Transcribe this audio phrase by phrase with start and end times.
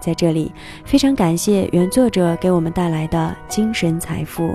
[0.00, 0.52] 在这里，
[0.84, 4.54] 非常感谢原作者给我们带来的精神财富。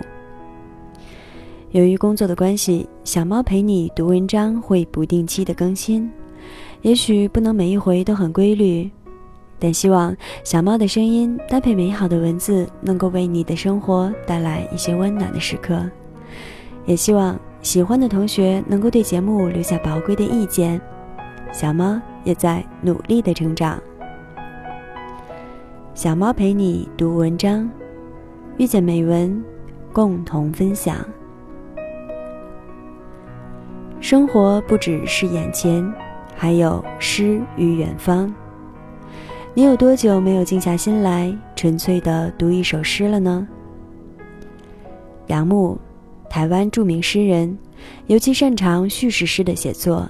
[1.72, 6.10] 由于工作的关系，小猫陪你读文章会不定期的更新，
[6.82, 8.90] 也许不能每一回都很规律，
[9.58, 15.84] 但希望小猫的声音搭配美好的文字，能够为你的生活带来一些温暖的时刻。
[16.86, 20.80] 也希望喜欢的同学能够对节目留下宝贵的意见。
[21.52, 23.82] 小猫也在努力的成长。
[25.96, 27.70] 小猫陪你读文章，
[28.58, 29.44] 遇见美文，
[29.94, 30.98] 共同分享。
[34.02, 35.88] 生活不只是眼前，
[36.36, 38.34] 还有诗与远方。
[39.54, 43.48] 你有多久没有静下心来，纯粹的读一首诗了呢？
[45.28, 45.78] 杨牧，
[46.28, 47.56] 台湾著名诗人，
[48.08, 50.10] 尤其擅长叙事诗的写作。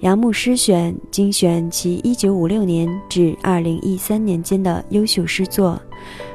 [0.00, 5.80] 杨牧诗选精选其1956年至2013年间的优秀诗作，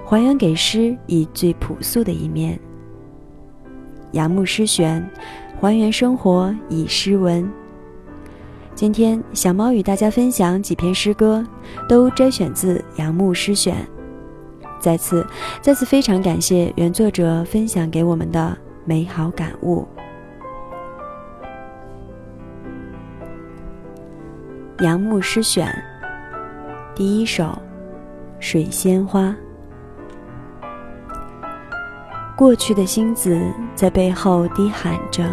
[0.03, 2.59] 还原给诗以最朴素的一面。
[4.13, 5.07] 杨牧诗选，
[5.59, 7.49] 还原生活以诗文。
[8.73, 11.45] 今天小猫与大家分享几篇诗歌，
[11.87, 13.75] 都摘选自杨牧诗选。
[14.79, 15.25] 再次
[15.61, 19.87] 再次非常感谢原作者分享给我们的美好感悟。
[24.81, 25.71] 杨牧诗选，
[26.95, 27.43] 第一首
[28.39, 29.27] 《水仙花》。
[32.35, 33.39] 过去的星子
[33.75, 35.23] 在背后低喊着，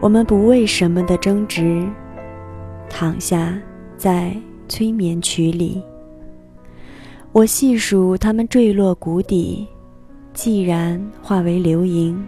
[0.00, 1.86] 我们不为什么的争执，
[2.90, 3.56] 躺下
[3.96, 4.36] 在
[4.68, 5.80] 催眠曲里。
[7.30, 9.64] 我细数它们坠落谷底，
[10.32, 12.26] 既然化为流萤，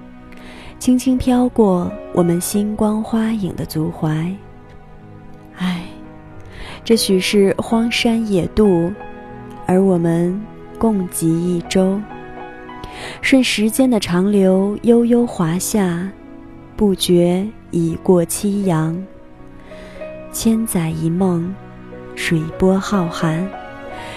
[0.78, 4.32] 轻轻飘过我们星光花影的足踝。
[6.88, 8.90] 这许是荒山野渡，
[9.66, 10.40] 而我们
[10.78, 12.00] 共济一舟。
[13.20, 16.10] 顺时间的长流悠悠滑下，
[16.78, 18.96] 不觉已过夕阳。
[20.32, 21.54] 千载一梦，
[22.14, 23.46] 水波浩瀚，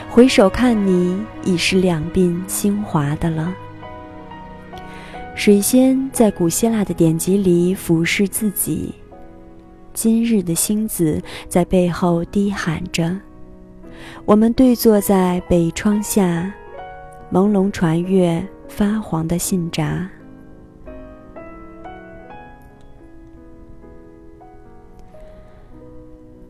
[0.10, 3.54] 回首看你已是两鬓星华的了。
[5.36, 8.94] 水仙在古希腊的典籍里俯视自己。
[9.94, 13.16] 今日的星子在背后低喊着，
[14.26, 16.52] 我们对坐在北窗下，
[17.32, 20.10] 朦胧传阅发黄的信札。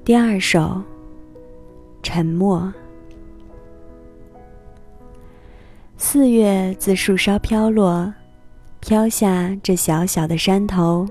[0.03, 0.81] 第二首，
[2.01, 2.73] 沉默。
[5.97, 8.11] 四月自树梢飘落，
[8.79, 11.07] 飘下这小小的山头。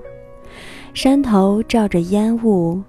[0.93, 2.81] 山头罩着烟雾，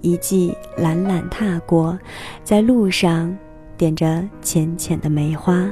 [0.00, 1.98] 一骑懒懒踏过，
[2.44, 3.36] 在路上
[3.76, 5.68] 点着浅浅的梅花。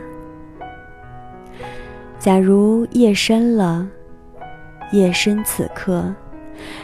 [2.19, 3.89] 假如夜深了，
[4.93, 6.13] 夜深此刻，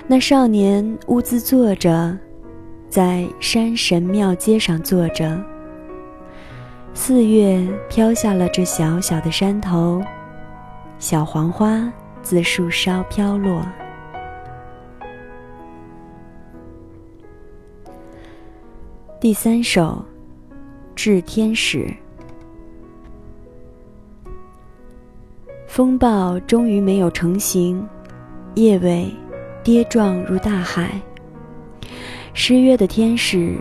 [0.06, 2.16] 那少年兀自坐着，
[2.88, 5.36] 在山神庙街上坐着。
[6.94, 10.00] 四月飘下了这小小的山头，
[11.00, 11.92] 小黄花
[12.22, 13.66] 自树梢飘落。
[19.20, 20.03] 第三首，
[20.94, 21.94] 《致天使》。
[25.66, 27.86] 风暴终于没有成型，
[28.54, 29.14] 叶尾
[29.62, 30.98] 跌撞入大海。
[32.32, 33.59] 失约的天使，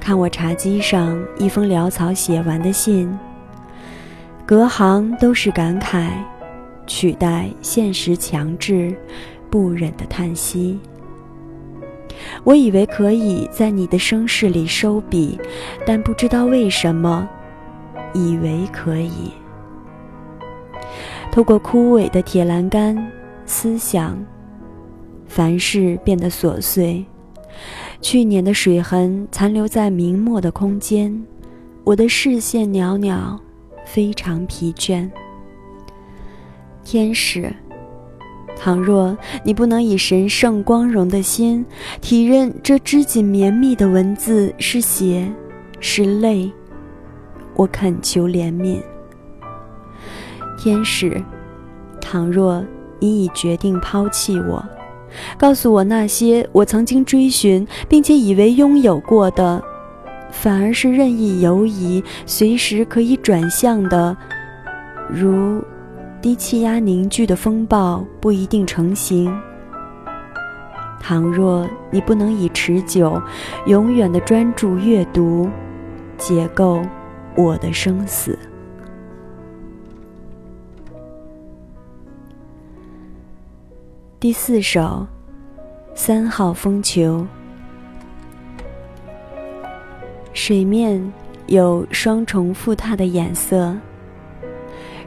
[0.00, 3.14] 看我茶几上一封潦草写完的信，
[4.46, 6.08] 隔行都是感慨，
[6.86, 8.96] 取代现实强制，
[9.50, 10.80] 不忍的叹息。
[12.44, 15.38] 我以为可以在你的声势里收笔，
[15.86, 17.28] 但不知道为什么，
[18.14, 19.32] 以为可以。
[21.30, 23.10] 透过枯萎的铁栏杆，
[23.46, 24.22] 思想，
[25.26, 27.04] 凡事变得琐碎。
[28.00, 31.24] 去年的水痕残留在明末的空间，
[31.84, 33.38] 我的视线袅袅，
[33.84, 35.08] 非常疲倦。
[36.84, 37.54] 天使。
[38.64, 41.66] 倘若你不能以神圣光荣的心
[42.00, 45.28] 体认这织锦绵密的文字是血，
[45.80, 46.48] 是泪，
[47.56, 48.80] 我恳求怜悯。
[50.56, 51.20] 天使，
[52.00, 52.64] 倘若
[53.00, 54.64] 你已决定抛弃我，
[55.36, 59.60] 告诉我那些我曾经追寻并且以为拥有过的，
[60.30, 64.16] 反而是任意游移、随时可以转向的，
[65.10, 65.60] 如
[66.22, 69.36] 低气压凝聚的风暴不一定成型。
[71.00, 73.20] 倘若你不能以持久、
[73.66, 75.50] 永远的专注阅读，
[76.16, 76.80] 解构
[77.34, 78.38] 我的生死。
[84.20, 85.04] 第四首，
[85.92, 87.26] 三号风球。
[90.32, 91.12] 水面
[91.48, 93.76] 有双重复踏的眼色，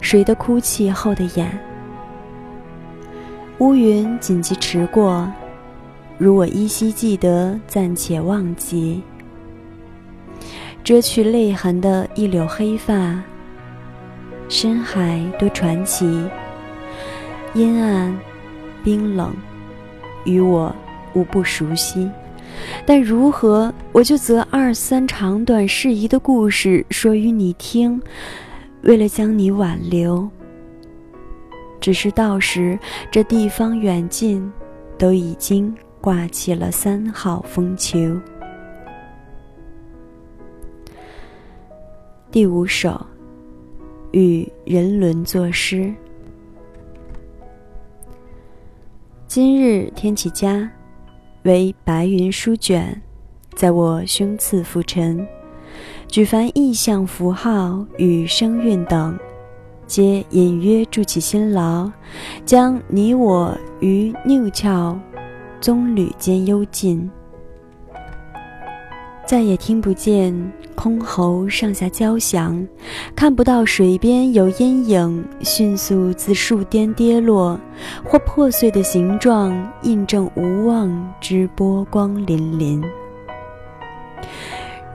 [0.05, 1.49] 谁的哭泣后的眼，
[3.57, 5.27] 乌云紧急驰过，
[6.19, 9.01] 如我依稀记得，暂且忘记。
[10.83, 13.19] 遮去泪痕的一绺黑发，
[14.47, 16.05] 深海多传奇，
[17.55, 18.15] 阴暗。
[18.83, 19.33] 冰冷，
[20.25, 20.71] 与我
[21.15, 22.07] 无不熟悉，
[22.85, 27.99] 但如何我就择二三长短适宜的故事说与你听，
[28.85, 30.27] 为了将你挽留。
[31.81, 32.79] 只是到时
[33.11, 34.51] 这地方远近，
[34.97, 37.99] 都已经挂起了三号风球。
[42.31, 43.05] 第五首，
[44.11, 45.93] 与人伦作诗。
[49.27, 50.69] 今日天气佳，
[51.43, 53.01] 为白云书卷，
[53.53, 55.25] 在我胸次浮沉。
[56.07, 59.17] 举凡意象符号与声韵等，
[59.85, 61.91] 皆隐约筑起辛劳，
[62.45, 64.97] 将你我于拗峭
[65.59, 67.09] 棕榈间幽禁。
[69.25, 70.31] 再也听不见
[70.75, 72.63] 箜篌上下交响，
[73.15, 77.59] 看不到水边有阴影迅速自树巅跌落，
[78.03, 82.83] 或破碎的形状印证无望之波光粼粼。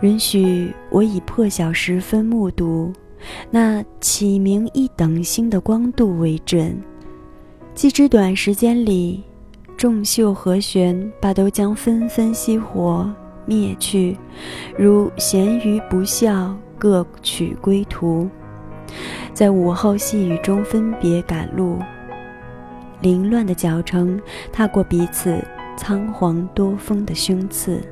[0.02, 2.93] 允许我以破晓时分目睹
[3.50, 6.81] 那启明一等星的光度为准，
[7.75, 9.23] 既知短时间里，
[9.76, 13.11] 众秀和弦把都将纷纷熄火。
[13.47, 14.17] 灭去，
[14.79, 18.29] 如咸鱼不笑，各取归途。
[19.35, 21.79] 在午后细雨中分别赶路，
[23.00, 24.20] 凌乱的脚程
[24.52, 25.43] 踏过彼此
[25.76, 27.82] 仓皇多风的胸次。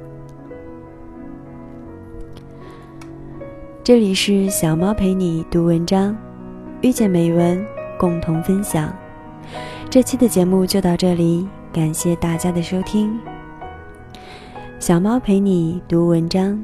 [3.88, 6.14] 这里是小猫陪你读文章，
[6.82, 7.66] 遇见美文，
[7.98, 8.94] 共同分享。
[9.88, 13.18] 这期的节目就到这里，感谢大家的收听。
[14.78, 16.62] 小猫陪你读文章，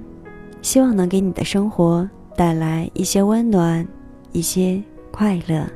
[0.60, 2.06] 希望能给你的生活
[2.36, 3.88] 带来一些温暖，
[4.32, 5.66] 一些快乐。